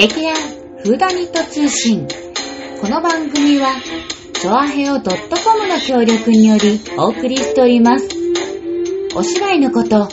[0.00, 0.34] 劇団
[0.82, 2.08] フーダニット通信。
[2.80, 3.74] この番組は、
[4.32, 5.04] チョアヘオ .com
[5.68, 8.08] の協力によりお送りしております。
[9.14, 10.08] お芝居のこと、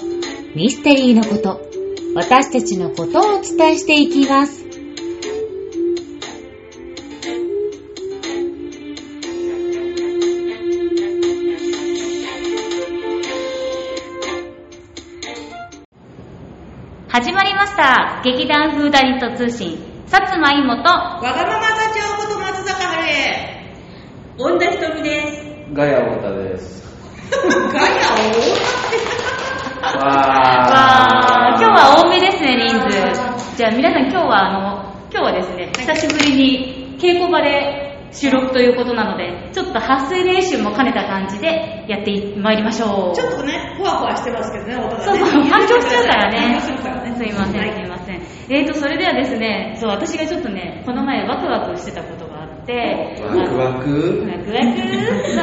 [0.58, 1.62] ミステリーのこと、
[2.16, 4.66] 私たちのことをお伝えしていきます。
[17.08, 17.47] 始まり
[17.78, 18.22] した。
[18.24, 19.78] 劇団フーダニット通信
[20.08, 23.14] 薩摩いもとわがまま座長こと松坂春江。
[24.40, 25.46] 恩田ひとみです。
[25.74, 26.98] ガヤ太田です。
[27.72, 27.94] ガヤ
[29.94, 31.60] わわー。
[31.60, 33.56] 今日は多めですね人数。
[33.56, 34.60] じゃあ皆さん今日はあの
[35.12, 43.14] 今日はですね久しぶりに稽古場で収録ということなのでちょっと発声練習も兼ねた感じでやってまいりましょう大。
[43.16, 45.04] ちょっとね、ふわふわしてますけどね、音がね。
[45.04, 46.62] そうそう、反響しちゃうからね。
[46.62, 47.16] するからね。
[47.16, 48.22] すいません、はいすいません。
[48.50, 54.26] えーと、それではですね、そう、私がちょっとね、この前ワクワクしてたことがあって、ワクワク？
[54.26, 54.60] ワクワ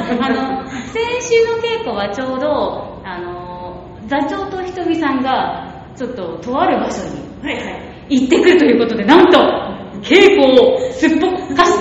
[0.00, 0.24] ク？
[0.24, 7.70] あの、先週の稽古はちょうど、あの、座長とひとみさんが、ちょっととある場所にはいは
[8.08, 8.20] い。
[8.20, 9.38] 行ってくるということで、なんと、
[10.02, 11.23] 稽古をすっぽかし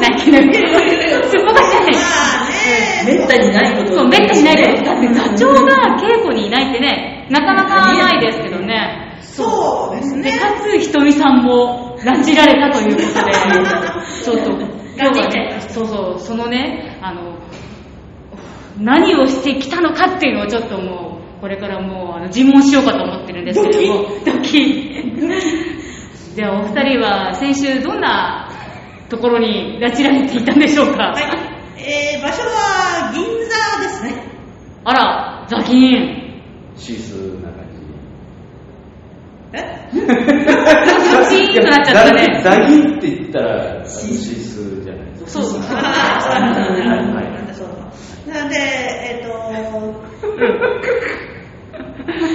[0.10, 0.54] ないけない。
[0.54, 3.06] すっぽかしない。
[3.06, 4.84] めったにないことそう、めったにないです。
[4.84, 9.20] だって座長が稽古にいないってね、なかなかないですけどね。
[9.22, 13.34] そうですねで、かつ、ひとみさんも、拉致られたということで、
[14.24, 14.52] ちょっと、
[14.96, 17.40] 今日はね、そうそう、そのね、あの、
[18.80, 25.04] 何をしてきたのかっていうのをちょっともう、これからもう、あの、尋問しようかと思ってるんですけれども、ドキ
[26.36, 28.43] じゃあ、お二人は、先週どんな
[29.16, 31.12] ところに拉致られていたんでしょうか？
[31.14, 31.24] はい。
[31.80, 33.30] えー、場所は銀座
[33.82, 34.24] ですね。
[34.84, 36.42] あら、ザキン。
[36.76, 37.12] シース
[37.44, 37.64] な感
[39.56, 39.90] え？
[39.94, 42.42] シーンとなっちゃったね。
[42.44, 45.44] ザギって言ったら、シースじゃないですか。
[45.44, 45.62] そう。
[45.62, 46.22] ああ、
[47.54, 47.70] そう。
[48.34, 49.30] なんで、えっ、と、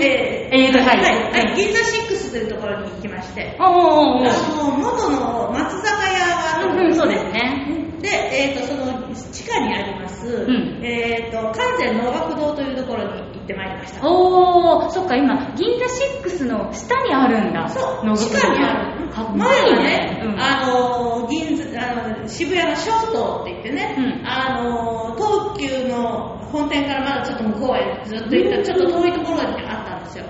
[0.02, 0.98] ええーと、はい。
[0.98, 7.88] はい、はい、銀座6というところに行きまして、おーおーおーあの、元の松坂屋があるうんうん、そうですね。
[8.00, 14.08] で、えー、とその地下にあります、んえー、と関西能楽堂というところに行ってまいりました。
[14.08, 15.86] おー、そっか、今、銀座
[16.30, 17.68] 6の下にあるんだ。
[17.68, 19.08] そう、の地下にある。
[19.10, 30.24] かっこいい前はね、うんあの銀座あの渋谷の小東って言ってね、うんあの東急の本店からまだちょっと向こうへずっと行った、ちょっと遠いところにあったんですよ。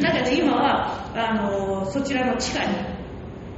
[0.00, 2.74] だけど今はあのそちらの地下に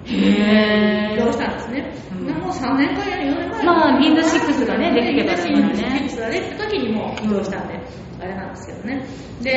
[0.06, 1.14] へー。
[1.14, 1.92] 移動したんですね。
[2.12, 7.80] うんもう3年か4年前まあ銀座6がねできてから銀座ね6ができた時にもう移動したんで、
[8.20, 9.06] あれなんですけどね。
[9.42, 9.50] で、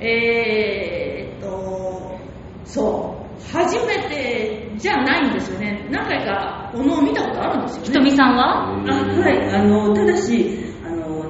[0.00, 2.18] えー、っと、
[2.64, 5.88] そう、初めてじゃないんですよね。
[5.90, 7.86] 何回かお能を見たことあるんですよね。
[7.86, 8.68] ひとみさんは？
[8.68, 8.82] あ
[9.20, 10.71] はい、あの、ただし、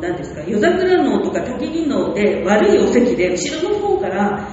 [0.03, 4.49] 何ですか、夜桜能とか焚き木能で悪いお席で後ろの方から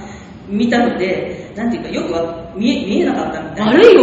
[0.48, 3.72] 見たので、なんていうか、よくは見え見えなかったみたいな。
[3.72, 4.02] 悪いよ。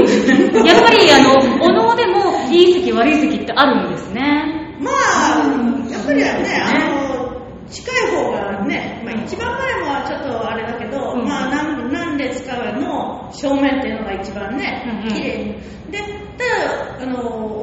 [0.65, 4.75] やっぱり、 あの、お能でも、いい席、悪い席ってあるんですね。
[4.79, 7.17] まあ、やっぱりはね、あの、
[7.69, 15.53] 近い方がね、まあ一番前もはちょっとあれだけど、うんまあ何何列かの正面っていうのが一番ねうんうん、綺麗に。
[15.91, 15.99] で、
[16.37, 17.56] ただ、あの、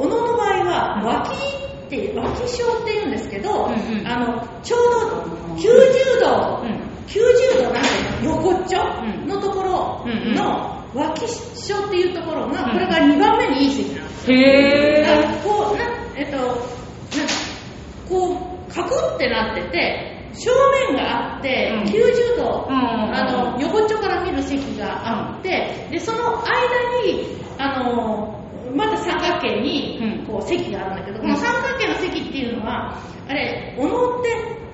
[2.15, 4.07] 脇小って言うんですけど、うんうん。
[4.07, 7.89] あの、ちょうど90度、うん90度なんて
[8.25, 9.29] いうの横っちょうん。
[9.29, 10.35] のところうんうん。
[10.35, 12.73] の脇小っていうところが、うん。
[12.73, 15.43] これが2番目にいい席なんですへだからー。
[15.43, 15.85] こうな、
[16.17, 16.45] えっと、な
[18.09, 20.51] こう、カクってなってて、正
[20.91, 21.83] 面があって、うん。
[21.85, 22.75] 90度、うん
[23.15, 26.53] あの、横っちょから見る席があって、で、その間
[27.07, 27.27] に、
[27.59, 28.41] あの、
[28.75, 34.31] また三角形にうん、こう、席があるんだけど、こうんの三角形の席っていうのは、あれ、おのって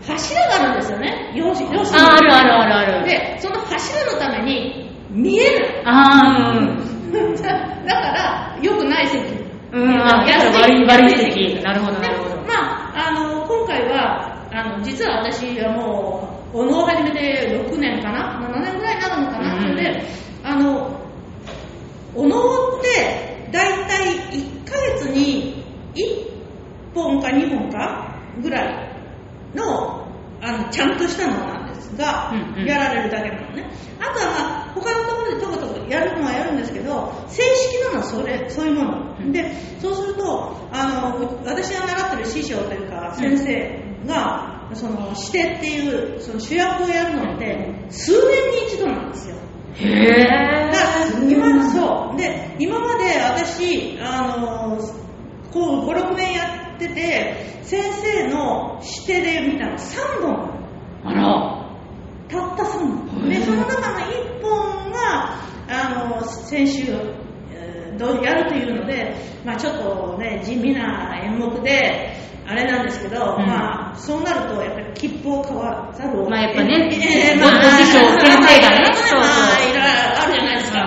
[0.07, 1.33] 柱があるんですよね。
[1.35, 3.05] 要す要するにあ、あるあるあるある。
[3.05, 5.83] で、その柱のために、見えない。
[5.85, 7.37] あー、うん。
[7.43, 9.21] だから、良くない席。
[9.73, 11.63] うん、あ、悪い、悪い席。
[11.63, 12.37] なるほど、なるほど。
[12.47, 20.03] まあ、あの、今回は、あの、実は私はもう、お能を始めて6年かな ?7 年ぐらいになるのかな、うんそれで、
[20.43, 20.91] あの、
[22.17, 25.65] お能って、だいたい1ヶ月に
[25.95, 30.07] 1本か2本かぐらいの、
[30.41, 32.67] あの、ちゃんとしたのなんですが、うんうん。
[32.67, 33.71] やられるだけなのね。
[34.01, 39.17] あとはまあ、他のところでとことこやるのはやるんですけど、正式なのはそれ、そういうもの。
[39.19, 39.33] うん。
[39.33, 49.37] で、そうすると、あの、私が習ってる師匠というか、先生が、その、指定っていう、その主役をやるのって、数年に一度なんですよ。
[49.75, 52.17] へだからぇ今そう。
[52.17, 54.79] で今まで私あの
[55.53, 60.51] こう56年やってて先生の指定で見たの3本。
[61.05, 61.67] あら。
[62.29, 62.79] たった3
[63.09, 63.29] 本。
[63.29, 65.37] でその中の1本が
[65.69, 66.85] あの先週
[67.53, 72.17] えーどうやるというので、まあ、ちょっとね地味な演目で
[72.47, 73.47] あれなんですけど、うん。
[73.47, 76.89] まあそうなるとやっぱり切符を買わざるをまあやっぱね。
[77.35, 79.85] えーごご師匠先生がねまあそうそうまあいろいろ
[80.23, 80.87] あるじゃないですか、うん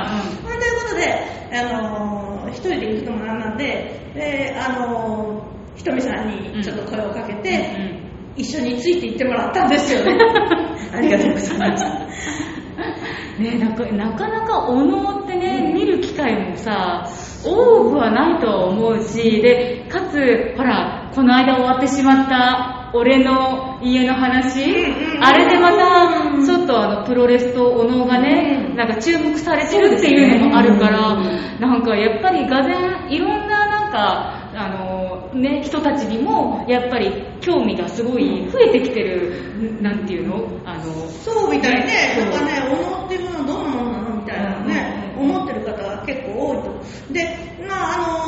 [0.50, 1.24] まあということで、
[1.54, 7.66] あのー一人で行くのもなんなんで、で、あのーひとみさんにちょっと声をかけて、
[8.36, 9.18] 一緒について行
[9.54, 10.18] ったんですよね。
[10.94, 11.86] ありがとうございます。
[13.40, 17.08] ねなかなかなかお能ってね、見る機会もさ、
[17.44, 31.16] 多くはないとは思うし、で、かつ、ほら、この間終わってしまった俺の家の話、んうんあれでまた、ちょっとあの、プロレスとお能がね、なんか注目されてるっていうのもあるから、
[31.60, 34.43] なんかやっぱりがぜん、いろんななんか、
[35.34, 40.48] ね、人たちにも、やっぱり興味がすごい増えてきてる、なんていうの？
[40.66, 47.14] あの、そうみたいね、なんかね、お能っていうのはどんなものなのみたいなね、思ってる方が結構多いと。
[47.14, 47.24] で、
[47.68, 48.28] まああ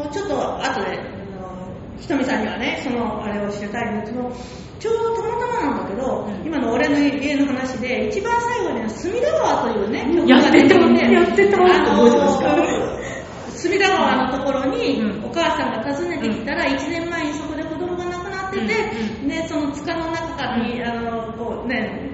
[0.00, 4.30] のーちょっと後で、あのーひとみさんにはね、そのあれをしてたいんですけど、
[4.78, 6.46] ちょうどたまたまなんだけど、うん。
[6.46, 10.78] 今の俺の家の話で、一番最後には隅田川というね、曲やってた。
[10.78, 11.56] が出てやってた。
[11.56, 11.60] あ
[11.96, 12.85] のー覚えてますか？
[13.56, 15.24] 隅田川のところにうん。
[15.24, 18.74] お母さんが訪ねてきたら、1年前にそこで子供が亡くなってて、
[19.22, 22.10] うんでその塚の中に、あのこうね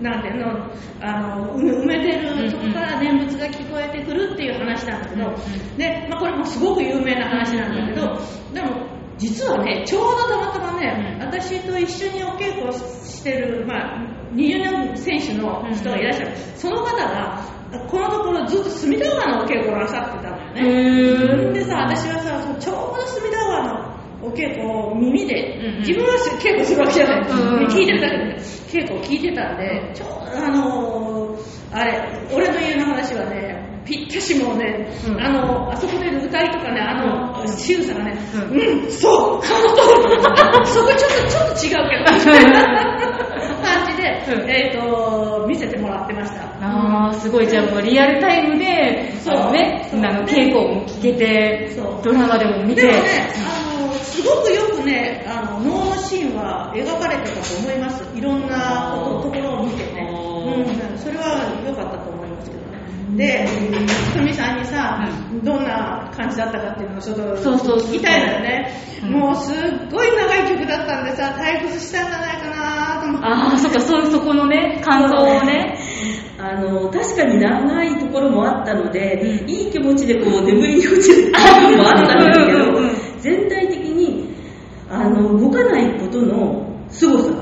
[0.00, 0.70] なんていうの？
[1.00, 8.18] あの埋埋めてるそこから念仏が聞こえてくるっていう話なんだけど、うんでまあ、これもすごく有名な話なんだけど、
[8.52, 8.86] でも
[9.18, 11.26] 実はねちょうどたまたまね、うん。
[11.26, 13.98] 私と一緒にお稽古をしてる、まあ、
[14.34, 17.44] 20年選手の人がいらっしゃる、その方が
[17.88, 20.62] このところずっと隅田川のお稽古をなさってたね。
[20.62, 25.78] へでさ、私はさ、ちょうど隅田川のお稽古を耳で、うんうん。
[25.80, 27.66] 自分は稽古するわけじゃない、うんうん。
[27.66, 28.36] 聞いてるだけで、
[28.70, 35.20] 稽古を聞いてたんで、ちょうどあのーあれ、俺の家の話はね、ぴったしもうね、うん。
[35.20, 37.48] あの、あそこで歌いとかね、あの、うん。
[37.48, 40.22] 仕草がね、ううん、そう、その通り、
[40.66, 42.06] そこちょっと、ちょっと違うけど、
[43.64, 46.44] 感じで、うんえっ、と、見せてもらってました。
[46.60, 58.04] あーすごいじゃあもうリアルタイムでそうねあの稽古も聞けてドラマでも見てでもね、あの、すごくよくね、あの、能のシーンは描かれてたと思います。
[58.16, 60.08] いろんなこと、ところを見てね。
[60.10, 62.74] あうん、それは良かったと思いますけどね。
[63.16, 65.00] で、ひとみさんにさ、
[65.42, 68.72] どんな感じだったかっていうのをちょっとそうそうそう聞きたいのよね。
[69.02, 69.54] うんもうすっ
[69.90, 72.43] ごい長い曲だったんでさ、退屈したんじゃないか。
[73.22, 75.78] ああそっかそうそこのね感想をね。
[76.36, 79.48] あの確かに長いところもあったので、うん。
[79.48, 84.34] いい気持ちでこう眠りに落ちる部分もあったんですけど、うんうんうん全体的に
[84.90, 87.32] あの動かないことの凄さ。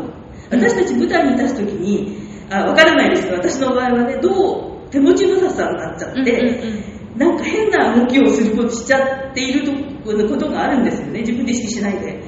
[0.48, 2.16] 私たち舞台に立つ時に
[2.50, 3.24] あ分からないです。
[3.24, 9.72] けど私の場合はねどう手持ち無沙汰になっちゃって、うんうんなんか変な動きをすることしちゃっていると
[10.02, 11.20] ことがあるんですよね。
[11.20, 12.22] 自分で意識しないで。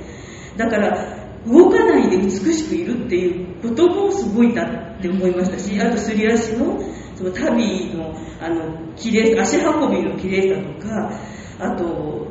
[0.58, 6.81] だから動かないで美しくいるっていうこともすごいなって思いましたしあとすり足の
[7.15, 11.20] その旅のあの綺麗足運びの綺麗さとか
[11.58, 12.27] あと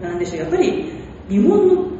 [0.00, 0.92] なんでしょうやっぱり
[1.28, 1.92] 日本の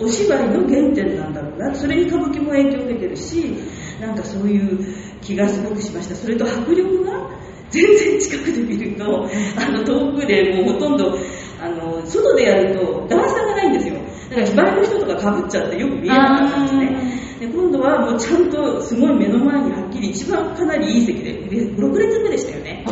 [0.00, 1.74] お芝居の原点なんだろうな。
[1.74, 3.56] それに歌舞伎も影響を受けてるし
[4.00, 6.14] なんかそういう気がすごくしました。
[6.14, 7.30] それと迫力が
[7.70, 11.18] 全然近くで見るとあの遠くでもうほとんど
[11.60, 13.94] あの外でやると段差がないんですよ。
[14.30, 17.18] だから芝居の人とかかぶっちゃってよく見えなかったんですね。
[17.40, 22.84] で今度はもうちゃんとすごい目の前にはっきり一番かなりいい席で6列目でしたよね。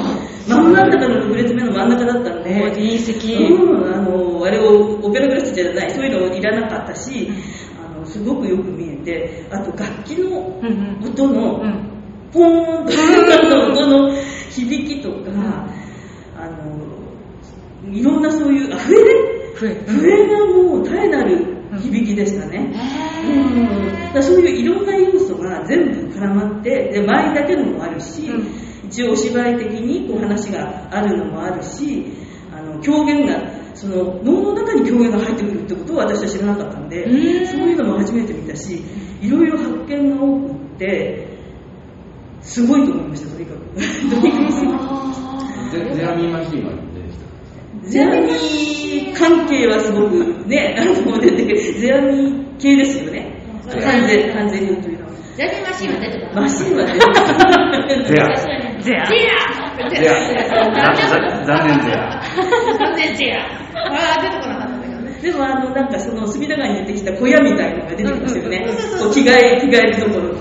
[0.47, 2.81] 真ん中の6列目の真ん中だったんで。
[2.81, 3.35] いい席。
[3.35, 7.29] うん、あのあれをオペラグラスじゃないそういうのいらなかったし、
[7.85, 10.59] あのすごくよく見えてあと楽器の
[11.05, 11.93] 音のうん。
[12.33, 12.93] ポーンと
[13.73, 14.13] 音の
[14.63, 15.69] 響きとか、
[16.37, 18.95] あのいろんなそういうあ笛？
[18.95, 19.11] ね
[19.55, 19.75] 笛。
[19.87, 22.73] 笛がもう絶えなる響きでしたね、
[23.25, 24.15] うん。
[24.15, 28.49] だそういういろんな要素が全部絡まってで舞だけのもあるし、うん。
[28.89, 32.07] 一応お芝居的にこう話があるのもあるし
[32.53, 37.47] あの狂言がその能の中に狂言が入ってくるってことを私は知らなかったんでうん。
[37.47, 38.83] そういうのも初めて見たし
[39.21, 41.36] いろいろ発見が多くって
[42.47, 43.59] すごいと思いましたとにかく
[44.11, 44.77] とにかくすごい
[45.73, 47.91] ゼゼアミーマヒーマンでした？
[47.91, 53.37] ゼアミ関係はすごくね、あの出てゼアミ系ですよね。
[53.69, 55.13] 完全、完全にというのは。
[55.37, 56.35] ジャニーマシーンは出てこない。
[56.35, 57.15] マシンは出てこな
[57.93, 58.25] いゼア。
[58.81, 59.07] ゼア。
[59.07, 59.19] ジェ
[59.83, 60.11] アゼア。
[61.09, 61.11] ざ
[61.45, 62.23] 残念ゼア。
[62.79, 63.39] 残念ジェア。
[63.77, 64.77] ああ、出てこなかった。
[65.23, 68.65] でもあのなんかその隅田川に出てきた小屋みたいなのが出てきますよね
[69.13, 70.35] 着替え着替えるところ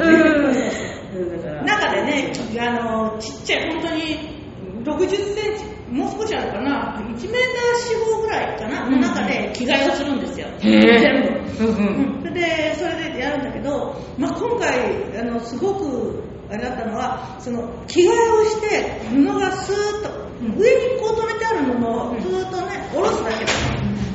[2.15, 4.35] ね、あの、ちっちゃい、本当に
[4.83, 7.31] 60センチ、もう少しあるかな、1メーター
[7.77, 10.47] 四方ぐらいかな、の中で着替えをするんですよ。
[10.59, 11.65] 全部。
[11.65, 12.23] うんうん。
[12.25, 12.33] うん。
[12.33, 23.51] で、それでやるんだけど、まあ、今回、あの、すごく、あれだったのは、その、着替えをして、布がスーッと、上にこう止めてある布を、ずーっとね、下ろすだけだ。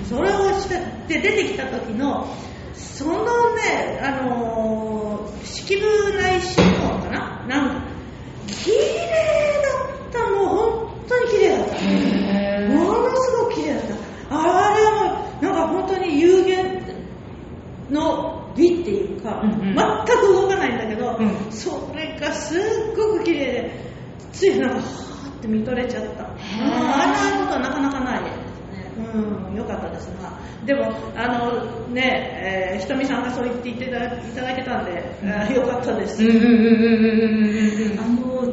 [0.09, 0.75] それをして、
[1.09, 2.26] で、出てきた時の、
[2.75, 7.47] そのね、あのー、敷布内シフォンかな？
[7.49, 7.89] なんか、
[8.64, 9.09] 綺麗
[9.62, 11.75] だった、もう本当に綺麗だった。
[12.75, 13.95] ものすごく綺麗だった。
[14.31, 16.83] あれはもう、なんか本当に有限
[17.90, 22.61] の美っていうか、うんうん全く動かないんだけど、うんそれがすっ
[22.97, 23.71] ごく綺麗で、
[24.33, 26.25] ついなんか、はーって見とれちゃった。
[26.25, 29.10] ああんなことはなかなかないですね。
[29.21, 30.07] うん、よかったです。
[30.23, 30.33] が。
[30.65, 36.19] でも、あのね、えーひとみさんがそう言っていただいただけたんで、あーよかったです。
[36.19, 36.25] ち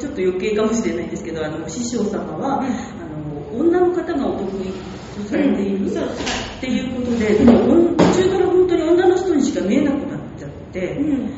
[0.05, 2.65] ょっと余計かもしれないんですけどあの師匠様は、うん。
[2.67, 2.69] あ
[3.53, 4.73] の女の方がお得意
[5.15, 11.31] とされている、っていうことででも途中から本当に女の人にしか見えなくなっちゃって、うん。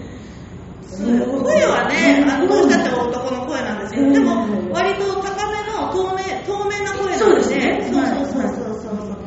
[1.00, 9.18] 声はね、あのどうしたって男の声なんですけど、でも割と高めの透明透明な声なんで、そうですねそうそうそうそうそう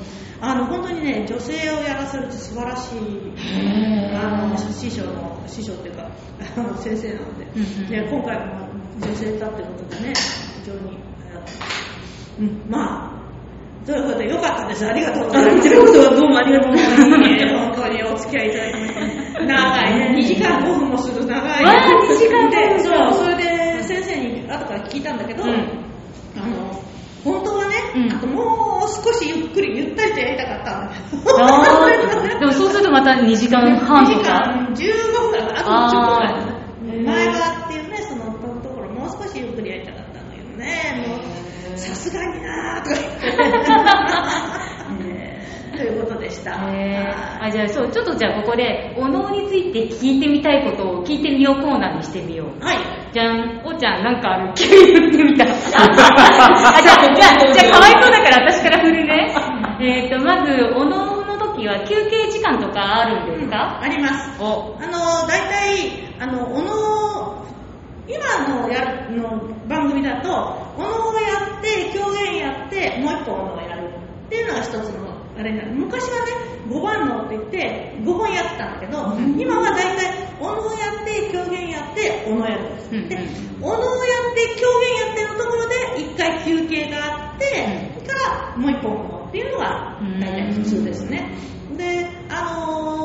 [0.52, 2.98] あの本当にね、女性をやらせると素晴らしい
[4.14, 6.10] あの師匠の師匠っていうか
[6.58, 8.68] あの先生なので、うんうんで今回も
[9.00, 10.12] 女性だってことでね、
[10.60, 10.98] 非常に、
[12.40, 13.22] うん、まあ。
[13.86, 14.86] ということで、よかったです。
[14.86, 15.54] ありがとうございます。
[15.54, 19.46] あこちらこそはどうもありがとうございます本当にお付き合いいただきまして。
[19.46, 20.14] 長いね。
[20.18, 21.64] 2時間5分もする長い。
[21.64, 25.50] わあ2時間5分でそう、それで先生に後から聞いたんだけど、うん
[26.36, 26.82] あの、
[27.24, 27.61] 本当はね、
[27.94, 31.44] うんあともう少しゆっくり、ゆったりとやりたかったんだけど。
[31.44, 34.32] あーでもそうするとまた2時間半2時とか？
[34.32, 37.32] 間15分ぐらあと10分ぐらい前が
[37.66, 38.24] っていうね、その
[38.60, 41.16] ところ、もう少しゆっくりやりたかったんだけどね、も
[41.74, 43.61] う、さすがになーとか言って。
[45.72, 46.52] ねということでした。
[46.54, 52.64] あじゃあそうちょっとじゃあここでお能について聞いてみたいことを聞いてみようコーナーにしてみよう。
[52.64, 52.78] はい。
[53.12, 54.54] じゃんおーちゃんなんかある？
[54.54, 55.44] 急に言ってみた。
[55.48, 59.34] あじゃあじゃあじゃあかわいそうだから私から振るね。
[59.80, 64.42] えっとまずお能の時は休憩時間とかあるんですか、あります。
[64.42, 64.76] お。
[64.80, 67.44] あの、大体、あの、おの、
[68.08, 70.28] 今のやるの番組だと、
[70.76, 73.88] おのをやって、狂言やって、もう一本おのをやる
[74.26, 75.52] っていうのが一つの、あれ。
[75.72, 76.32] 昔はね、
[76.68, 82.90] 5番のって言って、5本やってたんだけど、うん今は大体、おのをやって、狂言やって、おのやるんです。
[82.92, 83.18] うんうんで、
[83.60, 87.44] おのをやって、狂言やってのところで、一回休憩があって、
[87.94, 88.14] それか
[88.52, 91.30] らもう一本おのっていうのが、大体普通ですね。
[91.76, 93.02] で、あのー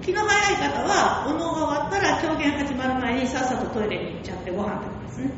[0.00, 5.30] 気の早い方は、お能が終わったら狂言始まる前にさっさとトイレに行っちゃってご飯食べますね。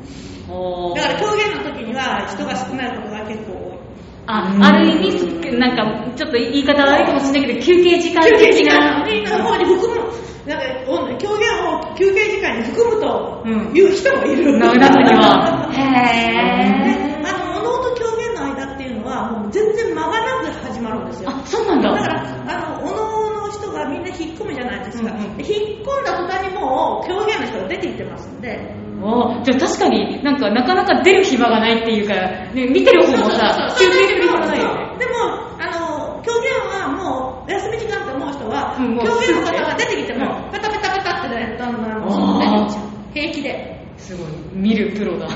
[0.95, 3.92] だから狂言の時には人が少ないことが結構多い。
[4.25, 10.01] あある意味なんかちょっと言い方悪いかもしれないけど休憩時間休憩時間の方に含む、
[10.47, 14.57] なんかお狂言を休憩時間に含むとうんいう人もいる。
[14.57, 21.29] な中には へねーあの、お能と狂言の間っていうのは、もう全然間がなく始まるんですよ。
[21.29, 25.11] あそうなんだだから、あの、お能の人がみんな引っ込むじゃないですか。
[25.11, 28.82] うんうんで引っ込んだ途端にもう、狂言の人が出てきてますんで。
[29.03, 35.13] おじゃあ確かになんかなかなか出る暇がないっていうか、ね、見てる方もさそうそうそう休憩する暇がないよねでも、
[35.59, 42.85] あの、狂言はもう、休み時間と思う人は、うん狂言の方が出てきてもうん、ペタペタペタってね、だんだんあー外出てきちゃう。
[43.13, 43.83] 平気で。
[43.97, 45.33] すごい見るプロだ は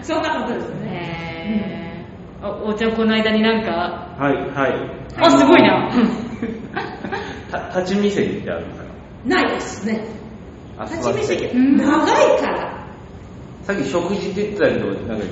[0.00, 0.04] い。
[0.04, 2.04] そんなことですね。
[2.40, 3.70] へーあおちゃんこの間になんか
[4.18, 4.72] はい、はい。
[5.16, 5.90] あすごいな
[7.50, 8.82] た立ち見席ってあるのか？
[9.26, 10.04] ないですね。
[10.84, 11.44] なあ立ち見席。
[11.46, 12.86] うん長いから。
[13.64, 15.24] さっき食事って言ってたけど、なんか、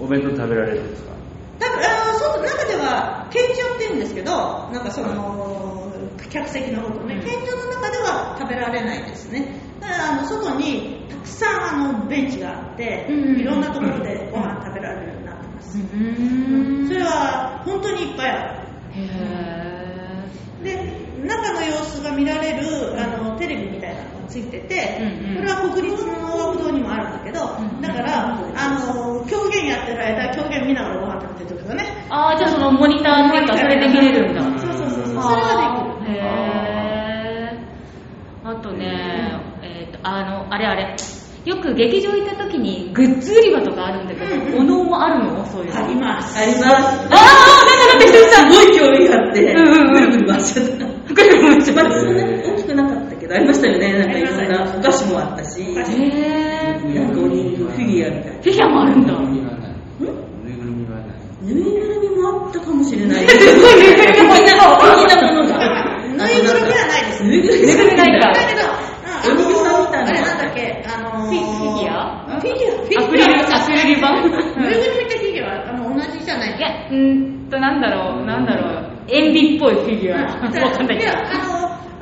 [0.00, 1.12] お弁当食べられるんですか？
[1.58, 4.32] だから、あの、外、中では、県庁って言うんですけど、
[4.70, 5.90] なんかその、
[6.30, 9.60] 客席のことね、うん県庁の中では食べられないですね。
[9.80, 15.78] だから、あの、外にたくさん、あの、ベンチがあって、うんいろんなところでご飯食べられるようになってます。
[15.78, 18.68] うんそれは、本当にいっぱいある。
[18.92, 20.74] へで、
[21.26, 31.84] 中の様子が見られる、あの、テレビみたいなのがついてて、うんうんこれは国立のにもあるんだけど、んだから、あの、狂言やってる間、狂言見ながらご飯食べてるとかね。
[32.10, 35.04] ーあーじゃあそのモニターっていうかそれで見れるんだそうそうそうそう。
[35.04, 36.18] それあはできる。
[38.78, 38.82] ー
[39.62, 40.96] へあの、あれあれ、
[41.44, 45.44] よく劇場行った時にグッズ売り場とかあるんだけど、おのもあるの？
[45.46, 45.84] そういうの。
[45.84, 46.38] あります。
[46.38, 46.64] あります。
[46.64, 47.16] あー、なんか
[47.86, 48.52] なんかひとりさん。
[48.52, 50.72] すごい興味があって、うんうんうんぐるぐる回しちゃった。
[51.14, 51.90] ぐるぐる回しちゃった
[52.52, 53.92] 大きくなかったけど、ありましたよね。
[53.98, 56.94] なんかいろんなお菓子もあったし、お菓子へー。
[56.94, 58.42] なんかお人形、フィギュアみたいな。
[58.42, 59.12] フィギュアもあるんだ。
[59.12, 59.72] ぬいぐるみはない。
[60.42, 61.18] ぬいぐるみはない。
[61.42, 63.28] ぬいぐるみもあったかもしれない。
[63.28, 64.72] すごいぬいぐるみ的な、も
[65.34, 65.52] のが。
[66.08, 67.22] ぬいぐるみはないです。
[67.24, 73.04] ぬいぐるみぬいぐるみないかだけど、あお人形さんみたいなあれなんだっけ、あのー、フィフィギュアフィギュア、フィギュア。
[73.04, 80.22] アクリル、アクリル板ぬいぐるみとフィギュア、あの、同じじゃないいや、うーんと、なんだろう、なんだろう、塩ビっぽいフィギュア。
[80.22, 81.57] わかんないけど。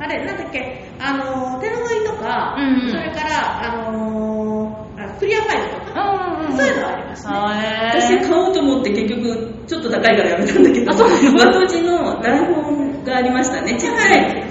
[0.07, 2.89] あれ、なんだっけ、あの、手ぬぐいとか、うんうん。
[2.89, 6.57] それから、あの、あクリアファイルとか、うんうんうん。
[6.57, 7.33] そういうのはありますね。
[7.33, 13.73] あ私買おうと思って結局ちょっと高いからやめたんだけど、あそう和とじの台本がありましたね。
[13.73, 14.47] ちっちゃい。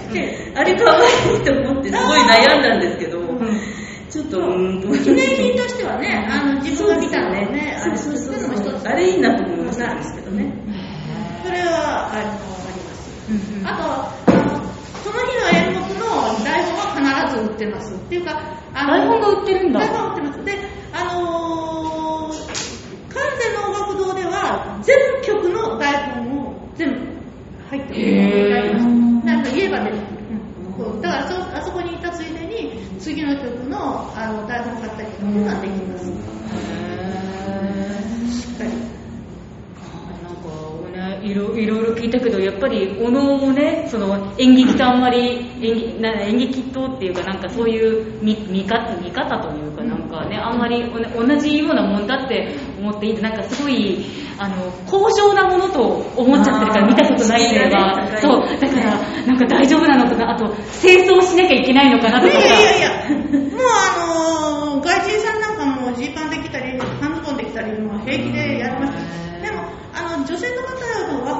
[0.54, 3.18] あれ可愛いと思ってすごい悩んだんですけど、
[4.10, 4.42] ちょっとう。
[4.42, 8.88] ーん記念品としてはね、あの、自分が見たのでね、あれ、そうそうのも一つ。
[8.88, 10.52] あれいいなと思いましたんですけどね。
[11.44, 13.10] それは、あの、あります。
[13.28, 13.66] うんうん。
[13.66, 14.25] あと、
[16.06, 17.94] の台本は必ず売ってます。
[17.94, 18.40] っていうか、
[18.75, 20.44] あの台本が売ってるんだ台本売ってます。
[20.44, 20.58] で、
[20.92, 22.32] あのー、
[23.08, 26.96] 関西の音楽堂では、全曲の台本を全部
[27.70, 28.86] 入ってます。
[29.26, 31.00] なんか言えば出てくる。
[31.00, 36.04] だからそ、あそこに行ったついでに、次の曲のあの台本買ったりとかいうのはできます。
[38.42, 38.96] しっかり。
[40.43, 40.66] か
[40.97, 54.07] ね、いろいろ聞いたけど、やっぱり、おのもね、その演劇とあんまり、演劇な演劇とっていうか、なんかそういう見見方見方というか、なんかね、あんまりお同じようなもんだって思っていいなんかすごい、
[54.38, 55.83] あの、高尚なものと
[56.16, 60.49] 思っちゃってるから見たことないというかあー、そう、だから、なんか大丈夫なのかな、あと、
[60.81, 62.39] 清掃しなきゃいけないのかなとかさ。
[62.39, 65.46] いやいやいや、もうあのー、外人さん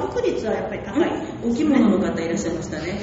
[0.07, 1.11] 方の和服率はやっぱり高い。
[1.43, 2.99] お着物の方いらっしゃいましたね。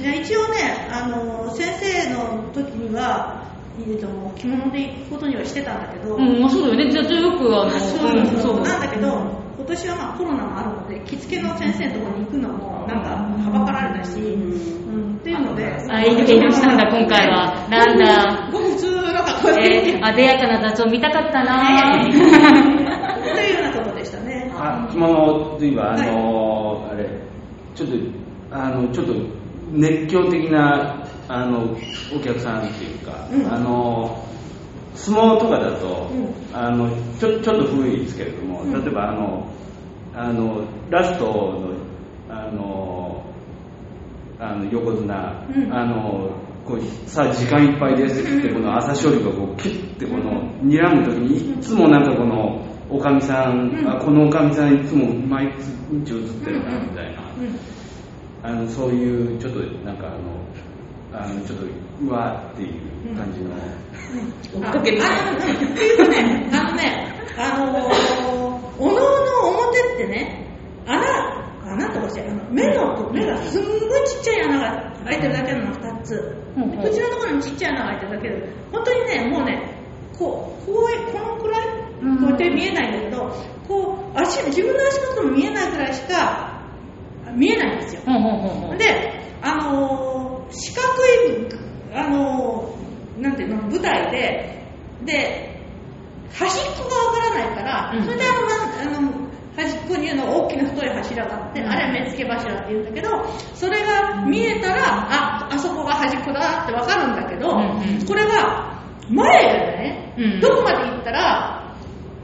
[0.00, 3.44] いや一応ね、あの、先生の時には、
[3.78, 4.06] えっと
[4.36, 6.90] 着物で行くことにはしてたんだけど、うん、まあそうだよね。
[6.90, 9.08] じゃあよくあの、そうなんだけど、
[9.56, 14.38] 今年はまあコロナもあるので、着付けの先生のところに行くのも、なんか、はばかられたし、う
[14.90, 17.66] ん、っていうので、あ、遠慮したんだ、今回は。
[17.68, 18.48] なんだ。
[18.52, 23.65] ごく普通の格好で、えー、あでやかな座長見たかったな という
[24.82, 24.88] ね。
[24.88, 27.08] あ着物といえば、あのあれ、
[27.74, 27.94] ちょっと、
[28.50, 29.12] あの、ちょっと
[29.72, 31.76] 熱狂的な、あの、
[32.14, 33.46] お客さんっていうか、うん。
[33.52, 34.22] あの、
[34.96, 36.34] 相撲とかだと、うん。
[36.52, 36.88] あの
[37.20, 38.72] ちょちょっと古いですけれども、うん。
[38.72, 39.46] 例えばあの
[40.14, 41.74] あのラストの
[42.30, 43.22] あの
[44.40, 45.72] あの横綱、うん。
[45.72, 46.30] あの
[46.64, 53.88] こうさあ時間いっぱいですって言ってこの朝青龍がこうキュッてこの睨む時にいつもなんかこのおかみさん、うん。
[53.88, 55.46] あこのおかみさんいつも毎
[55.90, 57.58] 日映ってるなみたいな、うん。
[58.42, 61.64] あのそういうちょっとなんかあのあのちょっと
[62.02, 63.50] うわーっていう感じの、
[64.54, 65.02] 追っかけて。
[65.02, 69.06] ああのっていうかね、あのね、あのー、おのの
[69.48, 70.46] 表ってね、
[70.86, 71.00] 穴、
[71.72, 76.36] 穴とかして、あの目の、目がすんごいちっちゃい穴が開いてるだけなの、二つ。
[76.56, 76.70] うんうん。
[76.82, 79.74] 口のところにちっちゃい穴が開いてるだけで、本当にね、もうね、
[80.18, 83.32] こう、こう、このくらい、うんこうやって見えないんだけど、
[83.68, 86.62] こう、足、自分の足元も見えないくらいしか
[87.34, 88.02] 見えないんですよ。
[88.78, 91.48] で、あのー四角い、
[91.92, 94.64] あのーなんていうの、舞台で、
[95.04, 95.60] で、
[96.32, 98.04] 端っこがわからないから、うん。
[98.04, 99.12] それであの、あの、
[99.56, 101.68] 端っこにあの大きな太い柱があって、うん。
[101.70, 103.08] あれ目付け柱って言うんだけど、
[103.54, 107.48] それが見えたら、あ、あそこが端っこだってわかるんだけど、
[108.06, 108.76] これが、
[109.08, 110.40] 前がね、うん。
[110.40, 111.55] どこまで行ったら、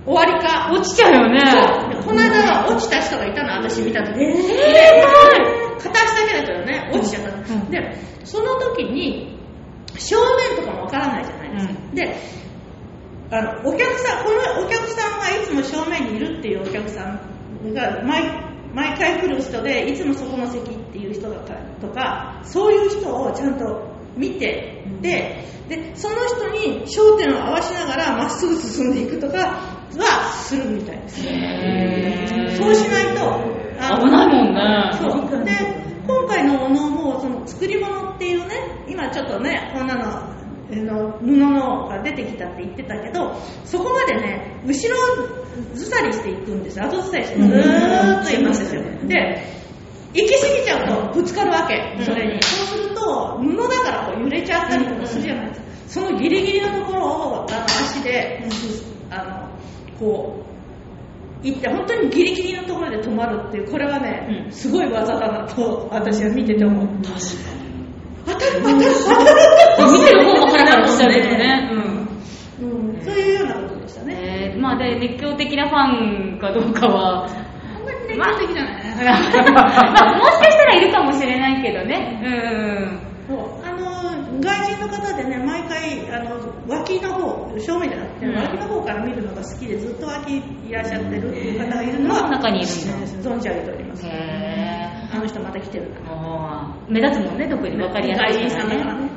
[0.04, 1.40] 終わりか、落ちちゃうよね。
[1.40, 4.22] そうこの間落ちた人がいたの、私見た時。
[4.22, 7.60] えーで片足だけだけどね、落ちちゃったの。
[7.62, 9.38] うんで、その時に、
[9.96, 11.74] 正面とかもわからないじゃないですか。
[11.92, 12.16] うで、
[13.30, 23.82] あの、お客さん、このお客さんがいつも正面にいるっていうお客さんが、毎毎回来る人で、いつもそこの席っていう人だからとか、そういう人をちゃんと
[24.16, 31.22] 見て、で、で、その人に焦点を合わしながらまっすぐ進んでいくとかはするみたいです。
[32.56, 33.62] そうしないと、
[33.98, 34.90] 危ないもんね。
[34.98, 35.44] そう。
[35.44, 35.52] で、
[36.06, 40.32] 今回のお能も、その作り物っていうね、今ちょっとね、こんなの、
[40.72, 44.96] あの布のが出てきたって言ってたけど、そこまでね、後ろ
[45.74, 46.86] ずさりしていくんですよ。
[46.86, 48.82] 後ずさりしてずーっといくんですよ。
[49.06, 49.46] で、
[50.14, 52.42] 行き過ぎちゃうと、とぶつかるわけ、うんそれに。
[52.42, 55.66] そうすると、布だからこう揺れちゃったりとかするじゃないですか。
[55.88, 58.42] そのギリギリのところを、あの、足で、
[59.10, 59.51] あの、
[60.02, 60.34] こ
[61.42, 66.86] う、行って、本当にギリギリのところで止まるっていう、これはね、うんすごい技だなと、私は見てて思う。
[67.02, 67.18] 確か
[68.26, 69.98] 当たる当たる当たるに。
[69.98, 71.70] 見てる方もハラハラしちゃうけどね。
[72.60, 72.92] うん。
[72.94, 74.52] うん、そういうようなことでしたね。
[74.54, 79.52] えー、まあで、熱狂的なファンかどうかは、あんまり熱狂的じゃない。
[79.52, 82.20] まあ、もしかしたらいるかもしれないけどね。
[83.28, 83.61] うん。
[84.42, 86.36] 外人の方でね、毎回あの
[86.68, 94.06] 脇の方、正面じゃなくて、うん脇の方から見るのが好きで、ずっと脇いらっしゃってるっていう方がいるのは、中にいるんだ存じ上げております。
[94.06, 94.72] へ
[95.12, 96.76] あの人また来てるな。
[96.88, 98.38] 目立つもんね、特に分かりやすいからね。
[98.38, 99.10] 外人さんだからね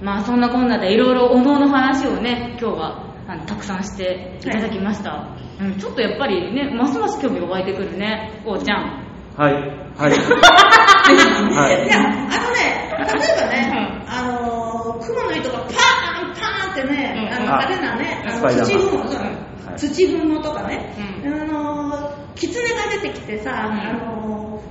[0.00, 0.06] うん。
[0.06, 5.36] まあそんなこんなでいろいろおのおの話をね、今日はあのたくさんしていただきました。
[5.60, 9.02] うん、ちょっとやっぱりね、ますます興味が湧いてくるね、おうちゃん。
[9.36, 9.52] はい。
[9.52, 10.12] はい。
[11.02, 19.78] はいいや、あのね、例えばね、あの雲の糸がパーンパーンってね、うんあの派手なね、あスの土雲、はい。
[19.78, 21.34] 土雲とかね、うん。
[21.40, 23.80] あの狐が出てきてさ、うん。
[23.80, 24.62] あの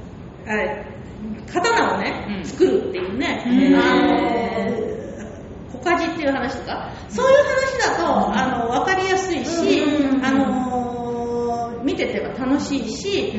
[0.47, 0.85] あれ
[1.53, 2.45] 刀をね、うん。
[2.45, 3.75] 作るっていうね、うん。
[3.75, 4.91] あの
[5.71, 10.25] 小火事っていう話とか、そういう話だと、あの分かりやすいし、うん。
[10.25, 13.33] あの見てては楽しいし、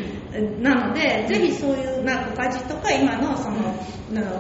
[0.60, 3.56] なので、ぜひそういうな小火事とか、今のその、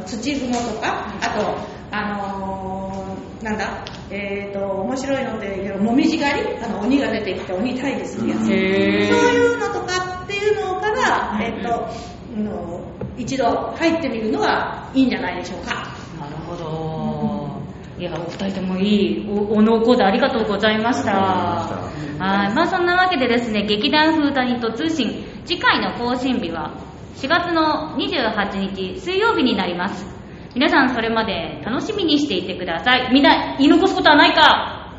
[0.06, 1.56] 土雲とか、あと、
[1.90, 6.56] あのーなんだ、えっ、と、面白いので、もみじ狩り？
[6.62, 8.44] あの、鬼が出てきて鬼退治するやつ。
[8.44, 11.86] そういうのとかっていうのから、えっ、と、
[12.34, 12.84] あの
[13.16, 15.94] 一度入ってみるのはいいんじゃないでしょうか。
[16.20, 17.62] なるほど。
[17.98, 21.12] いや、お二人ともいいお、おのおこでありがとうございました。
[21.12, 22.54] はい。
[22.54, 26.78] まあそんなわけでですね、劇団フータニット通信、次回の更新日は
[27.16, 30.21] 4月の28日水曜日になります。
[30.54, 33.12] 皆さんそれまで楽しみにしていてください。
[33.12, 34.92] みんな言い残すことはないか？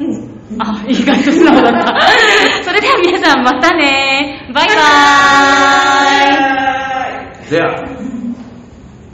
[0.00, 0.28] うん。
[0.60, 2.00] あ、意外と素直だった。
[2.64, 4.48] それでは皆さんまたね。
[4.52, 7.87] バイバーイ。